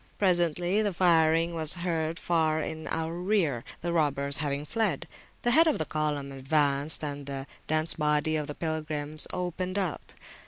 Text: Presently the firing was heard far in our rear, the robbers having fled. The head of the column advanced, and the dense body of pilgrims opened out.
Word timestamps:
Presently 0.17 0.81
the 0.81 0.93
firing 0.93 1.53
was 1.53 1.75
heard 1.75 2.17
far 2.17 2.59
in 2.59 2.87
our 2.87 3.13
rear, 3.13 3.63
the 3.81 3.93
robbers 3.93 4.37
having 4.37 4.65
fled. 4.65 5.07
The 5.43 5.51
head 5.51 5.67
of 5.67 5.77
the 5.77 5.85
column 5.85 6.31
advanced, 6.31 7.03
and 7.03 7.27
the 7.27 7.45
dense 7.67 7.93
body 7.93 8.35
of 8.35 8.49
pilgrims 8.57 9.27
opened 9.31 9.77
out. 9.77 10.15